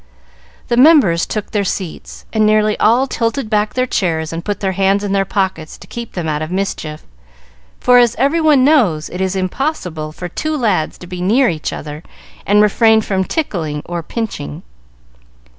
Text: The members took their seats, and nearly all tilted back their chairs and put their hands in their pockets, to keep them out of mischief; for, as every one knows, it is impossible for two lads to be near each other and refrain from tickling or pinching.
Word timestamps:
The 0.69 0.77
members 0.77 1.27
took 1.27 1.51
their 1.51 1.63
seats, 1.63 2.25
and 2.33 2.43
nearly 2.43 2.75
all 2.79 3.05
tilted 3.05 3.51
back 3.51 3.75
their 3.75 3.85
chairs 3.85 4.33
and 4.33 4.43
put 4.43 4.59
their 4.59 4.71
hands 4.71 5.03
in 5.03 5.11
their 5.11 5.25
pockets, 5.25 5.77
to 5.77 5.85
keep 5.85 6.13
them 6.13 6.27
out 6.27 6.41
of 6.41 6.49
mischief; 6.49 7.03
for, 7.79 7.99
as 7.99 8.15
every 8.15 8.41
one 8.41 8.63
knows, 8.63 9.09
it 9.11 9.21
is 9.21 9.35
impossible 9.35 10.11
for 10.11 10.27
two 10.27 10.57
lads 10.57 10.97
to 10.97 11.05
be 11.05 11.21
near 11.21 11.49
each 11.49 11.71
other 11.71 12.01
and 12.47 12.63
refrain 12.63 13.01
from 13.01 13.23
tickling 13.23 13.83
or 13.85 14.01
pinching. 14.01 14.63